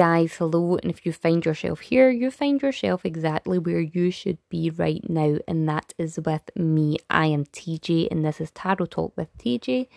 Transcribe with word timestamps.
Guys, 0.00 0.36
hello, 0.36 0.78
and 0.78 0.90
if 0.90 1.04
you 1.04 1.12
find 1.12 1.44
yourself 1.44 1.80
here, 1.80 2.08
you 2.08 2.30
find 2.30 2.62
yourself 2.62 3.04
exactly 3.04 3.58
where 3.58 3.80
you 3.80 4.10
should 4.10 4.38
be 4.48 4.70
right 4.70 5.04
now, 5.10 5.36
and 5.46 5.68
that 5.68 5.92
is 5.98 6.18
with 6.24 6.50
me. 6.56 6.96
I 7.10 7.26
am 7.26 7.44
TJ, 7.44 8.08
and 8.10 8.24
this 8.24 8.40
is 8.40 8.50
Tarot 8.52 8.86
Talk 8.86 9.14
with 9.14 9.28
TJ. 9.36 9.88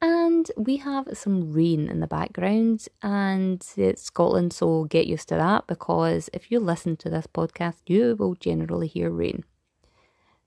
And 0.00 0.50
we 0.56 0.78
have 0.78 1.08
some 1.12 1.52
rain 1.52 1.90
in 1.90 2.00
the 2.00 2.06
background, 2.06 2.88
and 3.02 3.62
it's 3.76 4.04
Scotland, 4.04 4.54
so 4.54 4.84
get 4.84 5.06
used 5.06 5.28
to 5.28 5.34
that 5.34 5.66
because 5.66 6.30
if 6.32 6.50
you 6.50 6.58
listen 6.58 6.96
to 6.96 7.10
this 7.10 7.26
podcast, 7.26 7.82
you 7.86 8.16
will 8.18 8.34
generally 8.34 8.86
hear 8.86 9.10
rain. 9.10 9.44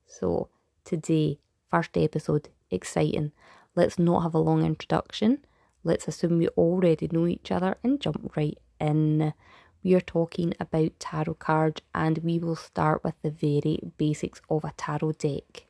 So, 0.07 0.49
today, 0.85 1.37
first 1.69 1.95
episode, 1.95 2.49
exciting. 2.71 3.31
Let's 3.75 3.99
not 3.99 4.21
have 4.21 4.33
a 4.33 4.39
long 4.39 4.65
introduction. 4.65 5.45
Let's 5.83 6.07
assume 6.07 6.39
we 6.39 6.47
already 6.49 7.09
know 7.11 7.27
each 7.27 7.51
other 7.51 7.77
and 7.83 8.01
jump 8.01 8.35
right 8.35 8.57
in. 8.81 9.33
We 9.83 9.95
are 9.95 10.01
talking 10.01 10.53
about 10.59 10.99
tarot 10.99 11.35
cards, 11.35 11.81
and 11.95 12.19
we 12.19 12.37
will 12.37 12.55
start 12.55 13.03
with 13.03 13.15
the 13.23 13.31
very 13.31 13.79
basics 13.97 14.41
of 14.49 14.63
a 14.63 14.73
tarot 14.77 15.13
deck 15.13 15.65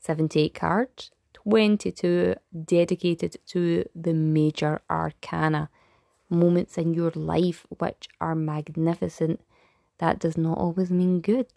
78 0.00 0.52
cards, 0.52 1.10
22 1.32 2.34
dedicated 2.64 3.36
to 3.46 3.88
the 3.94 4.12
major 4.12 4.82
arcana, 4.90 5.70
moments 6.28 6.76
in 6.76 6.92
your 6.92 7.12
life 7.14 7.66
which 7.78 8.08
are 8.20 8.34
magnificent. 8.34 9.40
That 9.98 10.18
does 10.18 10.36
not 10.36 10.58
always 10.58 10.90
mean 10.90 11.20
good, 11.20 11.52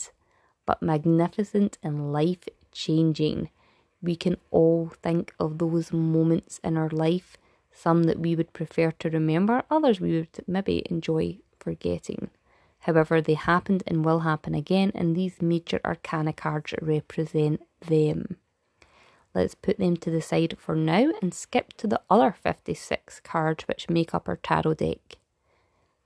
but 0.66 0.82
magnificent 0.82 1.78
and 1.84 2.14
life 2.14 2.48
changing. 2.72 3.50
We 4.02 4.16
can 4.16 4.38
all 4.52 4.92
think 5.04 5.34
of 5.40 5.58
those 5.58 5.92
moments 5.92 6.62
in 6.64 6.78
our 6.78 6.90
life 6.90 7.36
some 7.78 8.04
that 8.04 8.20
we 8.20 8.36
would 8.36 8.54
prefer 8.54 8.92
to 8.92 9.10
remember, 9.10 9.64
others 9.70 10.02
we 10.02 10.14
would 10.14 10.44
maybe 10.48 10.84
enjoy 10.90 11.38
forgetting. 11.60 12.30
However, 12.80 13.22
they 13.22 13.36
happened 13.36 13.84
and 13.86 14.04
will 14.04 14.20
happen 14.20 14.56
again, 14.56 14.92
and 14.96 15.16
these 15.16 15.42
major 15.42 15.80
arcana 15.86 16.34
cards 16.34 16.74
represent 16.82 17.62
them. 17.86 18.38
Let's 19.36 19.56
put 19.56 19.78
them 19.78 19.98
to 19.98 20.10
the 20.10 20.22
side 20.22 20.58
for 20.58 20.76
now 20.76 21.12
and 21.22 21.34
skip 21.34 21.74
to 21.74 21.88
the 21.88 22.02
other 22.10 22.32
56 22.32 23.20
cards 23.20 23.68
which 23.68 23.90
make 23.90 24.14
up 24.16 24.28
our 24.28 24.38
tarot 24.38 24.76
deck. 24.76 25.18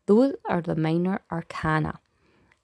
Those 0.08 0.36
are 0.50 0.62
the 0.62 0.76
minor 0.76 1.22
arcana, 1.32 2.00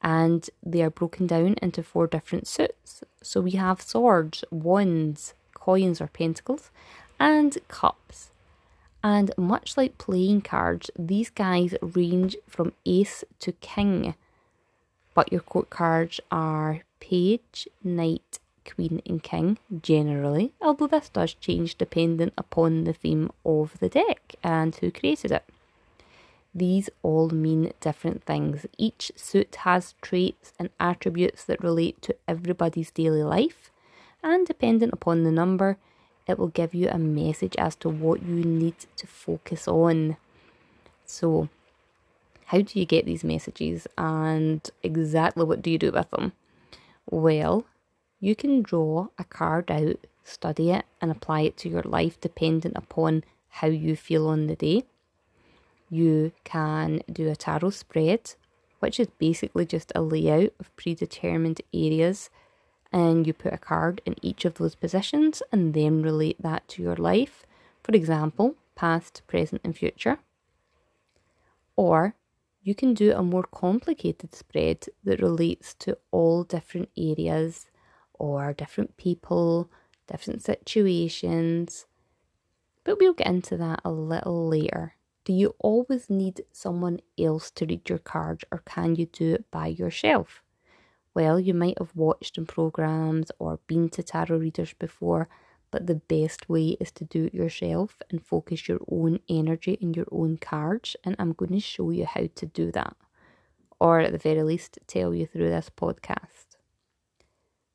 and 0.01 0.49
they 0.61 0.81
are 0.81 0.89
broken 0.89 1.27
down 1.27 1.55
into 1.61 1.83
four 1.83 2.07
different 2.07 2.47
suits. 2.47 3.03
So 3.21 3.39
we 3.39 3.51
have 3.51 3.81
swords, 3.81 4.43
wands, 4.51 5.33
coins 5.53 6.01
or 6.01 6.07
pentacles, 6.07 6.71
and 7.19 7.57
cups. 7.69 8.31
And 9.03 9.31
much 9.37 9.77
like 9.77 9.97
playing 9.97 10.41
cards, 10.41 10.89
these 10.97 11.29
guys 11.29 11.75
range 11.81 12.35
from 12.47 12.73
ace 12.85 13.23
to 13.39 13.51
king. 13.53 14.15
But 15.13 15.31
your 15.31 15.41
court 15.41 15.69
cards 15.69 16.19
are 16.31 16.81
page, 16.99 17.67
knight, 17.83 18.39
queen, 18.65 19.01
and 19.05 19.23
king 19.23 19.57
generally, 19.81 20.53
although 20.61 20.87
this 20.87 21.09
does 21.09 21.33
change 21.35 21.77
dependent 21.77 22.33
upon 22.37 22.83
the 22.83 22.93
theme 22.93 23.31
of 23.45 23.79
the 23.79 23.89
deck 23.89 24.35
and 24.43 24.75
who 24.75 24.91
created 24.91 25.31
it. 25.31 25.43
These 26.53 26.89
all 27.03 27.29
mean 27.29 27.71
different 27.79 28.23
things. 28.23 28.65
Each 28.77 29.11
suit 29.15 29.57
has 29.57 29.93
traits 30.01 30.53
and 30.59 30.69
attributes 30.79 31.43
that 31.43 31.63
relate 31.63 32.01
to 32.01 32.15
everybody's 32.27 32.91
daily 32.91 33.23
life, 33.23 33.71
and 34.23 34.45
dependent 34.45 34.91
upon 34.93 35.23
the 35.23 35.31
number, 35.31 35.77
it 36.27 36.37
will 36.37 36.47
give 36.47 36.73
you 36.73 36.89
a 36.89 36.97
message 36.97 37.55
as 37.57 37.75
to 37.77 37.89
what 37.89 38.21
you 38.21 38.35
need 38.43 38.75
to 38.97 39.07
focus 39.07 39.67
on. 39.67 40.17
So, 41.05 41.49
how 42.45 42.61
do 42.61 42.79
you 42.79 42.85
get 42.85 43.05
these 43.05 43.23
messages 43.23 43.87
and 43.97 44.69
exactly 44.83 45.43
what 45.43 45.61
do 45.61 45.69
you 45.69 45.77
do 45.77 45.91
with 45.91 46.09
them? 46.11 46.33
Well, 47.09 47.65
you 48.19 48.35
can 48.35 48.61
draw 48.61 49.07
a 49.17 49.23
card 49.23 49.71
out, 49.71 49.97
study 50.23 50.71
it, 50.71 50.85
and 51.01 51.11
apply 51.11 51.41
it 51.41 51.57
to 51.57 51.69
your 51.69 51.83
life 51.83 52.19
dependent 52.19 52.75
upon 52.77 53.23
how 53.49 53.67
you 53.67 53.95
feel 53.95 54.27
on 54.27 54.47
the 54.47 54.55
day. 54.55 54.83
You 55.89 56.33
can 56.43 57.01
do 57.11 57.29
a 57.29 57.35
tarot 57.35 57.71
spread, 57.71 58.33
which 58.79 58.99
is 58.99 59.07
basically 59.17 59.65
just 59.65 59.91
a 59.95 60.01
layout 60.01 60.53
of 60.59 60.75
predetermined 60.75 61.61
areas 61.73 62.29
and 62.91 63.27
you 63.27 63.33
put 63.33 63.53
a 63.53 63.57
card 63.57 64.01
in 64.05 64.15
each 64.21 64.45
of 64.45 64.55
those 64.55 64.75
positions 64.75 65.41
and 65.51 65.73
then 65.73 66.01
relate 66.01 66.41
that 66.41 66.67
to 66.69 66.81
your 66.81 66.95
life. 66.95 67.45
For 67.83 67.93
example, 67.93 68.55
past, 68.75 69.21
present, 69.27 69.61
and 69.63 69.75
future. 69.75 70.19
Or 71.75 72.15
you 72.61 72.75
can 72.75 72.93
do 72.93 73.13
a 73.13 73.23
more 73.23 73.43
complicated 73.43 74.33
spread 74.35 74.85
that 75.03 75.21
relates 75.21 75.73
to 75.75 75.97
all 76.11 76.43
different 76.43 76.89
areas 76.97 77.67
or 78.13 78.53
different 78.53 78.97
people, 78.97 79.69
different 80.07 80.41
situations. 80.43 81.85
But 82.83 82.99
we'll 82.99 83.13
get 83.13 83.27
into 83.27 83.57
that 83.57 83.81
a 83.85 83.91
little 83.91 84.47
later. 84.47 84.95
Do 85.23 85.33
you 85.33 85.55
always 85.59 86.09
need 86.09 86.41
someone 86.51 86.99
else 87.19 87.51
to 87.51 87.65
read 87.65 87.89
your 87.89 87.99
cards 87.99 88.45
or 88.51 88.59
can 88.59 88.95
you 88.95 89.05
do 89.07 89.35
it 89.35 89.51
by 89.51 89.67
yourself? 89.67 90.41
Well, 91.17 91.39
you 91.39 91.55
might 91.55 91.79
have 91.79 91.95
watched 91.95 92.37
in 92.37 92.45
programs 92.45 93.31
or 93.39 93.57
been 93.65 93.89
to 93.89 94.03
tarot 94.03 94.37
readers 94.37 94.73
before, 94.73 95.27
but 95.71 95.87
the 95.87 95.95
best 95.95 96.47
way 96.47 96.77
is 96.79 96.91
to 96.91 97.05
do 97.05 97.25
it 97.25 97.33
yourself 97.33 97.99
and 98.11 98.23
focus 98.23 98.67
your 98.67 98.81
own 98.87 99.21
energy 99.27 99.79
in 99.81 99.95
your 99.95 100.05
own 100.11 100.37
cards. 100.37 100.95
And 101.03 101.15
I'm 101.17 101.33
going 101.33 101.53
to 101.53 101.59
show 101.59 101.89
you 101.89 102.05
how 102.05 102.27
to 102.35 102.45
do 102.45 102.71
that, 102.73 102.95
or 103.79 103.99
at 103.99 104.11
the 104.11 104.19
very 104.19 104.43
least, 104.43 104.77
tell 104.85 105.11
you 105.11 105.25
through 105.25 105.49
this 105.49 105.71
podcast. 105.75 106.57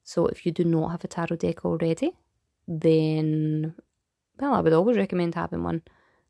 So, 0.05 0.29
if 0.29 0.47
you 0.47 0.53
do 0.53 0.63
not 0.63 0.93
have 0.93 1.03
a 1.03 1.09
tarot 1.09 1.39
deck 1.39 1.65
already, 1.65 2.13
then, 2.69 3.75
well, 4.39 4.55
I 4.55 4.61
would 4.61 4.73
always 4.73 4.97
recommend 4.97 5.35
having 5.35 5.65
one, 5.65 5.83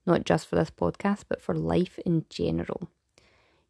not 0.07 0.25
just 0.25 0.47
for 0.47 0.57
this 0.57 0.71
podcast, 0.71 1.25
but 1.29 1.43
for 1.43 1.55
life 1.55 1.99
in 2.07 2.25
general. 2.31 2.89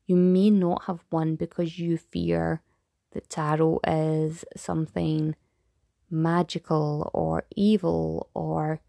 You 0.07 0.15
may 0.15 0.49
not 0.49 0.85
have 0.85 1.05
one 1.11 1.35
because 1.35 1.77
you 1.77 1.99
fear 1.99 2.63
that 3.13 3.31
tarot 3.31 3.81
is 3.87 4.45
something 4.57 5.35
magical 6.11 7.11
or 7.15 7.45
evil 7.57 8.29
or 8.35 8.81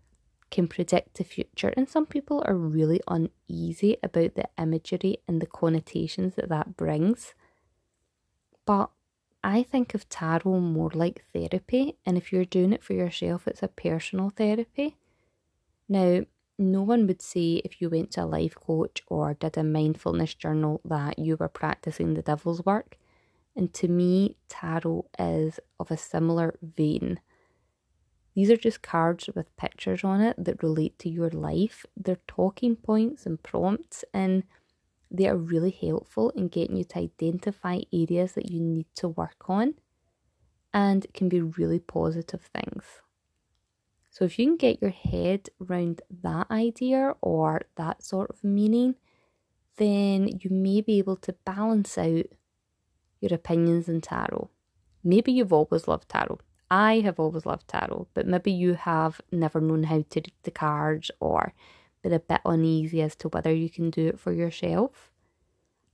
can 0.51 0.67
predict 0.67 1.15
the 1.15 1.23
future. 1.23 1.73
And 1.75 1.89
some 1.89 2.05
people 2.05 2.43
are 2.45 2.55
really 2.55 3.01
uneasy 3.07 3.97
about 4.03 4.35
the 4.35 4.49
imagery 4.59 5.17
and 5.27 5.41
the 5.41 5.47
connotations 5.47 6.35
that 6.35 6.49
that 6.49 6.77
brings. 6.77 7.33
But 8.65 8.91
I 9.43 9.63
think 9.63 9.93
of 9.93 10.07
tarot 10.07 10.59
more 10.59 10.91
like 10.93 11.25
therapy, 11.33 11.97
and 12.05 12.17
if 12.17 12.31
you're 12.31 12.45
doing 12.45 12.71
it 12.71 12.83
for 12.83 12.93
yourself, 12.93 13.47
it's 13.47 13.63
a 13.63 13.67
personal 13.67 14.29
therapy. 14.29 14.95
Now, 15.89 16.21
no 16.57 16.83
one 16.83 17.07
would 17.07 17.21
say 17.21 17.61
if 17.65 17.81
you 17.81 17.89
went 17.89 18.11
to 18.11 18.23
a 18.23 18.25
life 18.25 18.55
coach 18.55 19.01
or 19.07 19.33
did 19.33 19.57
a 19.57 19.63
mindfulness 19.63 20.33
journal 20.35 20.81
that 20.85 21.19
you 21.19 21.35
were 21.35 21.49
practicing 21.49 22.13
the 22.13 22.21
devil's 22.21 22.63
work. 22.63 22.97
And 23.55 23.73
to 23.75 23.87
me, 23.87 24.37
tarot 24.49 25.05
is 25.19 25.59
of 25.79 25.91
a 25.91 25.97
similar 25.97 26.55
vein. 26.61 27.19
These 28.35 28.49
are 28.49 28.57
just 28.57 28.81
cards 28.81 29.29
with 29.35 29.55
pictures 29.57 30.03
on 30.03 30.21
it 30.21 30.35
that 30.43 30.63
relate 30.63 30.97
to 30.99 31.09
your 31.09 31.29
life. 31.29 31.85
They're 31.95 32.17
talking 32.27 32.75
points 32.75 33.27
and 33.27 33.41
prompts, 33.43 34.03
and 34.13 34.43
they 35.11 35.27
are 35.27 35.37
really 35.37 35.69
helpful 35.69 36.31
in 36.31 36.47
getting 36.47 36.77
you 36.77 36.83
to 36.85 36.99
identify 36.99 37.81
areas 37.93 38.33
that 38.33 38.49
you 38.49 38.59
need 38.59 38.87
to 38.95 39.07
work 39.07 39.47
on 39.47 39.75
and 40.73 41.05
can 41.13 41.29
be 41.29 41.41
really 41.41 41.79
positive 41.79 42.41
things. 42.41 42.83
So, 44.09 44.25
if 44.25 44.37
you 44.37 44.45
can 44.45 44.57
get 44.57 44.81
your 44.81 44.91
head 44.91 45.49
around 45.61 46.01
that 46.21 46.49
idea 46.49 47.15
or 47.21 47.61
that 47.75 48.03
sort 48.03 48.29
of 48.31 48.43
meaning, 48.43 48.95
then 49.77 50.27
you 50.41 50.49
may 50.49 50.81
be 50.81 50.99
able 50.99 51.17
to 51.17 51.33
balance 51.45 51.97
out 51.97 52.25
your 53.23 53.33
opinions 53.33 53.87
in 53.87 54.01
tarot. 54.01 54.49
Maybe 55.01 55.31
you've 55.31 55.53
always 55.53 55.87
loved 55.87 56.09
tarot. 56.09 56.39
I 56.69 56.99
have 56.99 57.19
always 57.19 57.45
loved 57.45 57.67
tarot, 57.69 58.07
but 58.13 58.27
maybe 58.27 58.51
you 58.51 58.73
have 58.73 59.21
never 59.31 59.61
known 59.61 59.83
how 59.83 60.03
to 60.09 60.19
read 60.19 60.33
the 60.43 60.51
cards 60.51 61.09
or 61.19 61.53
been 62.01 62.11
a 62.11 62.19
bit 62.19 62.41
uneasy 62.45 63.01
as 63.01 63.15
to 63.17 63.29
whether 63.29 63.53
you 63.53 63.69
can 63.69 63.89
do 63.89 64.07
it 64.07 64.19
for 64.19 64.33
yourself. 64.33 65.09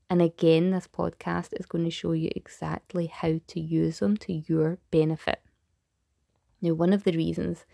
And 0.10 0.24
again, 0.24 0.72
this 0.72 0.88
podcast 0.88 1.50
is 1.60 1.68
going 1.68 1.84
to 1.84 1.92
show 1.92 2.14
you 2.14 2.32
exactly 2.36 3.06
how 3.06 3.40
to 3.46 3.60
use 3.60 4.00
them 4.00 4.18
to 4.18 4.34
your 4.34 4.80
benefit. 4.90 5.40
Now, 6.62 6.74
one 6.74 6.94
of 6.94 7.04
the 7.04 7.12
reasons 7.12 7.66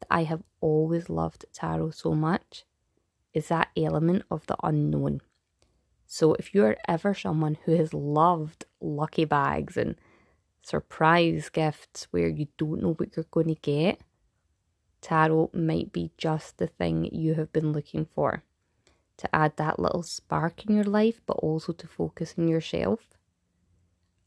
that 0.00 0.06
I 0.10 0.22
have 0.22 0.42
always 0.62 1.10
loved 1.10 1.44
tarot 1.52 1.90
so 1.90 2.14
much 2.14 2.64
is 3.34 3.48
that 3.48 3.68
element 3.76 4.24
of 4.30 4.46
the 4.46 4.56
unknown. 4.62 5.20
So 6.14 6.34
if 6.34 6.52
you're 6.52 6.76
ever 6.86 7.14
someone 7.14 7.56
who 7.64 7.74
has 7.76 7.94
loved 7.94 8.66
lucky 8.82 9.24
bags 9.24 9.78
and 9.78 9.94
surprise 10.62 11.48
gifts 11.48 12.06
where 12.10 12.28
you 12.28 12.48
don't 12.58 12.82
know 12.82 12.92
what 12.92 13.16
you're 13.16 13.24
going 13.30 13.46
to 13.46 13.54
get, 13.54 13.98
tarot 15.00 15.48
might 15.54 15.90
be 15.90 16.10
just 16.18 16.58
the 16.58 16.66
thing 16.66 17.06
you 17.06 17.32
have 17.36 17.50
been 17.50 17.72
looking 17.72 18.04
for. 18.04 18.42
to 19.16 19.34
add 19.34 19.56
that 19.56 19.78
little 19.78 20.02
spark 20.02 20.66
in 20.66 20.74
your 20.74 20.84
life, 20.84 21.22
but 21.24 21.38
also 21.38 21.72
to 21.72 21.86
focus 21.86 22.34
on 22.36 22.46
yourself. 22.46 23.08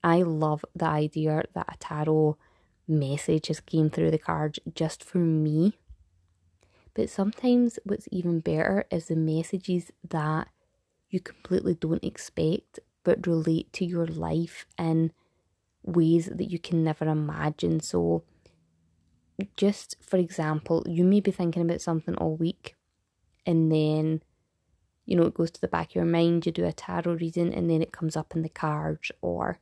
I 0.04 0.24
love 0.24 0.66
the 0.76 0.88
idea 0.88 1.44
that 1.54 1.70
a 1.72 1.78
tarot 1.78 2.36
message 2.88 3.48
has 3.50 3.60
came 3.60 3.92
through 3.92 4.10
the 4.10 4.18
cards 4.18 4.58
just 4.74 5.04
for 5.04 5.20
me. 5.20 5.78
But 6.96 7.12
sometimes 7.12 7.78
what's 7.84 8.08
even 8.12 8.40
better 8.40 8.86
is 8.90 9.06
the 9.08 9.16
messages 9.16 9.92
that 10.10 10.48
you 11.10 11.20
completely 11.20 11.76
don't 11.76 12.04
expect 12.04 12.80
but 13.04 13.28
relate 13.28 13.72
to 13.74 13.86
your 13.86 14.08
life 14.08 14.66
in 14.78 15.12
ways 15.84 16.26
that 16.26 16.50
you 16.52 16.60
can 16.60 16.84
never 16.84 17.06
imagine. 17.06 17.80
So, 17.80 18.24
just 19.56 19.96
for 20.02 20.18
example, 20.18 20.84
you 20.88 21.04
may 21.04 21.20
be 21.20 21.32
thinking 21.32 21.62
about 21.62 21.82
something 21.82 22.16
all 22.16 22.36
week 22.36 22.76
and 23.46 23.72
then 23.72 24.24
you 25.06 25.16
know 25.16 25.24
it 25.24 25.34
goes 25.34 25.52
to 25.52 25.62
the 25.62 25.68
back 25.68 25.90
of 25.90 25.96
your 25.96 26.06
mind 26.06 26.46
you 26.46 26.52
do 26.52 26.66
a 26.66 26.72
tarot 26.72 27.14
reading 27.16 27.54
and 27.54 27.70
then 27.70 27.82
it 27.82 27.92
comes 27.92 28.16
up 28.16 28.36
in 28.36 28.42
the 28.42 28.50
cards 28.50 29.12
or 29.22 29.60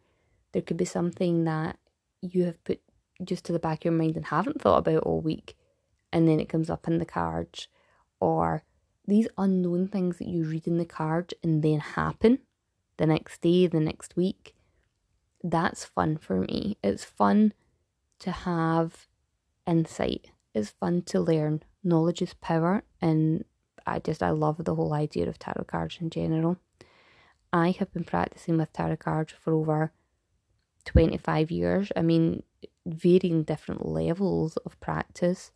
there 0.54 0.62
could 0.62 0.78
be 0.78 0.86
something 0.86 1.44
that 1.44 1.78
you 2.22 2.46
have 2.46 2.64
put 2.64 2.80
just 3.24 3.44
to 3.46 3.52
the 3.52 3.60
back 3.60 3.80
of 3.80 3.86
your 3.86 3.94
mind 3.94 4.16
and 4.16 4.28
haven't 4.28 4.62
thought 4.62 4.78
about 4.78 5.04
all 5.04 5.20
week 5.20 5.56
and 6.12 6.28
then 6.28 6.40
it 6.40 6.48
comes 6.50 6.70
up 6.70 6.88
in 6.88 6.98
the 6.98 7.06
cards 7.06 7.68
or 8.20 8.64
these 9.06 9.28
unknown 9.38 9.88
things 9.88 10.18
that 10.18 10.28
you 10.28 10.44
read 10.46 10.68
in 10.68 10.78
the 10.78 10.86
card 10.86 11.34
and 11.44 11.64
then 11.64 11.80
happen 11.80 12.40
the 12.98 13.06
next 13.06 13.42
day 13.42 13.68
the 13.68 13.80
next 13.80 14.16
week 14.16 14.56
that's 15.44 15.84
fun 15.84 16.18
for 16.18 16.40
me 16.40 16.78
it's 16.84 17.04
fun 17.04 17.54
to 18.20 18.32
have 18.32 19.08
insight 19.68 20.32
it's 20.54 20.70
fun 20.70 21.02
to 21.02 21.20
learn 21.20 21.62
knowledge 21.84 22.22
is 22.22 22.34
power 22.36 22.84
and 23.02 23.44
I 23.86 24.00
just 24.00 24.24
I 24.24 24.30
love 24.30 24.64
the 24.64 24.76
whole 24.76 24.94
idea 24.94 25.28
of 25.28 25.40
tarot 25.40 25.66
cards 25.66 25.98
in 26.00 26.10
general. 26.10 26.58
I 27.52 27.72
have 27.72 27.94
been 27.94 28.04
practicing 28.04 28.58
with 28.58 28.74
tarot 28.74 28.98
cards 28.98 29.34
for 29.34 29.54
over 29.54 29.92
25 30.86 31.52
years. 31.52 31.92
I 31.96 32.02
mean, 32.02 32.44
varying 32.86 33.44
different 33.44 33.86
levels 33.86 34.58
of 34.58 34.80
practice, 34.80 35.52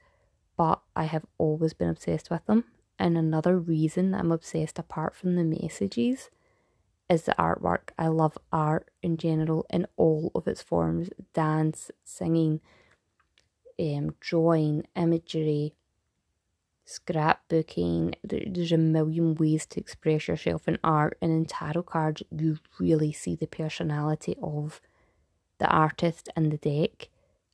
but 0.57 0.81
I 0.95 1.05
have 1.05 1.25
always 1.37 1.73
been 1.73 1.89
obsessed 1.89 2.29
with 2.29 2.45
them. 2.45 2.65
And 2.99 3.17
another 3.17 3.57
reason 3.57 4.13
I'm 4.13 4.31
obsessed 4.31 4.79
apart 4.79 5.15
from 5.15 5.35
the 5.35 5.43
messages 5.43 6.29
is 7.09 7.23
the 7.23 7.35
artwork. 7.37 7.89
I 7.97 8.07
love 8.07 8.37
art 8.51 8.89
in 9.01 9.17
general 9.17 9.65
in 9.69 9.87
all 9.95 10.31
of 10.35 10.47
its 10.47 10.61
forms 10.61 11.09
dance, 11.33 11.91
singing, 12.03 12.59
um, 13.79 14.15
drawing, 14.19 14.83
imagery, 14.95 15.75
scrapbooking. 16.85 18.15
There's 18.23 18.71
a 18.71 18.77
million 18.77 19.35
ways 19.35 19.65
to 19.67 19.79
express 19.79 20.27
yourself 20.27 20.67
in 20.67 20.79
art, 20.83 21.17
and 21.21 21.31
in 21.31 21.45
tarot 21.45 21.83
cards, 21.83 22.23
you 22.31 22.57
really 22.79 23.11
see 23.11 23.35
the 23.35 23.47
personality 23.47 24.35
of 24.41 24.81
the 25.59 25.67
artist 25.67 26.29
and 26.35 26.51
the 26.51 26.57
deck. 26.57 27.09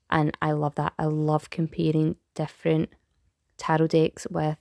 And 0.09 0.37
I 0.41 0.51
love 0.51 0.75
that. 0.75 0.93
I 0.99 1.05
love 1.05 1.49
comparing 1.49 2.15
different 2.35 2.89
tarot 3.57 3.87
decks 3.87 4.27
with 4.29 4.57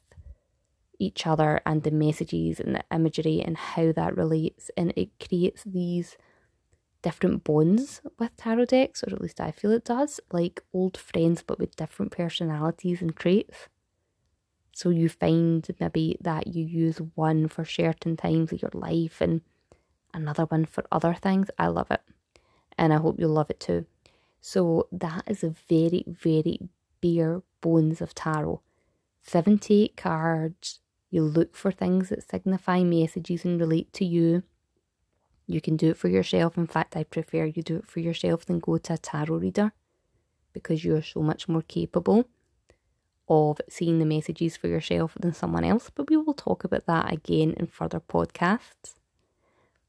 each 1.03 1.27
other 1.27 1.61
and 1.67 1.83
the 1.83 1.91
messages 1.91 2.61
and 2.61 2.77
the 2.77 2.85
imagery 2.93 3.43
and 3.43 3.57
how 3.57 3.93
that 3.93 4.17
relates. 4.17 4.71
And 4.77 4.93
it 4.97 5.11
creates 5.19 5.65
these 5.65 6.17
different 7.03 7.43
bonds 7.45 8.01
with 8.19 8.37
tarot 8.37 8.67
decks, 8.67 9.03
or 9.03 9.13
at 9.13 9.21
least 9.21 9.41
I 9.41 9.51
feel 9.51 9.73
it 9.73 9.85
does, 9.85 10.21
like 10.31 10.63
old 10.73 10.97
friends 10.97 11.43
but 11.43 11.59
with 11.59 11.77
different 11.77 12.13
personalities 12.13 13.03
and 13.03 13.15
traits. 13.15 13.69
So 14.75 14.89
you 14.89 15.09
find 15.09 15.69
maybe 15.81 16.17
that 16.21 16.47
you 16.47 16.65
use 16.65 16.99
one 17.15 17.49
for 17.49 17.65
certain 17.65 18.17
times 18.17 18.53
of 18.53 18.63
your 18.63 18.71
life 18.73 19.21
and 19.21 19.43
another 20.15 20.45
one 20.45 20.65
for 20.65 20.85
other 20.91 21.15
things. 21.15 21.49
I 21.59 21.67
love 21.67 21.91
it. 21.91 22.01
And 22.79 22.93
I 22.93 22.97
hope 22.97 23.17
you'll 23.19 23.31
love 23.31 23.51
it 23.51 23.61
too. 23.61 23.85
So 24.41 24.89
that 24.91 25.25
is 25.27 25.45
a 25.45 25.55
very, 25.69 26.05
very 26.07 26.59
bare 27.03 27.43
bones 27.61 28.01
of 28.01 28.15
tarot. 28.15 28.63
78 29.23 29.97
cards. 29.97 30.81
You 31.13 31.23
look 31.23 31.55
for 31.55 31.71
things 31.71 32.09
that 32.09 32.29
signify 32.29 32.83
messages 32.83 33.45
and 33.45 33.61
relate 33.61 33.93
to 33.93 34.05
you. 34.05 34.45
You 35.47 35.61
can 35.61 35.77
do 35.77 35.91
it 35.91 35.99
for 35.99 36.09
yourself. 36.09 36.57
In 36.57 36.67
fact, 36.67 36.97
I 36.97 37.05
prefer 37.05 37.45
you 37.45 37.63
do 37.63 37.77
it 37.77 37.87
for 37.87 38.01
yourself 38.01 38.47
than 38.47 38.61
go 38.61 38.79
to 38.79 38.95
a 38.95 38.97
tarot 38.97 39.37
reader 39.37 39.73
because 40.55 40.87
you're 40.87 41.03
so 41.03 41.21
much 41.21 41.49
more 41.49 41.61
capable 41.61 42.25
of 43.29 43.61
seeing 43.69 43.99
the 43.99 44.07
messages 44.07 44.57
for 44.57 44.69
yourself 44.69 45.15
than 45.21 45.35
someone 45.35 45.65
else, 45.65 45.91
but 45.95 46.09
we 46.09 46.17
will 46.17 46.33
talk 46.33 46.65
about 46.65 46.87
that 46.87 47.13
again 47.13 47.53
in 47.59 47.67
further 47.67 48.01
podcasts. 48.01 48.95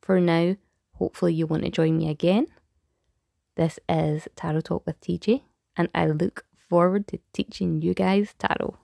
For 0.01 0.19
now, 0.19 0.57
hopefully, 0.95 1.33
you 1.33 1.47
want 1.47 1.63
to 1.63 1.69
join 1.69 1.97
me 1.97 2.09
again. 2.09 2.47
This 3.55 3.79
is 3.87 4.27
Tarot 4.35 4.61
Talk 4.61 4.85
with 4.85 4.99
TJ, 4.99 5.43
and 5.77 5.87
I 5.95 6.07
look 6.07 6.43
forward 6.69 7.07
to 7.07 7.19
teaching 7.31 7.81
you 7.81 7.93
guys 7.93 8.35
tarot. 8.37 8.77